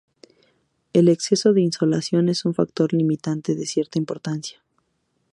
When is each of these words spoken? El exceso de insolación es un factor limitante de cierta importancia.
El 0.93 1.09
exceso 1.09 1.53
de 1.53 1.61
insolación 1.61 2.27
es 2.27 2.45
un 2.45 2.55
factor 2.55 2.91
limitante 2.91 3.53
de 3.53 3.67
cierta 3.67 3.99
importancia. 3.99 4.63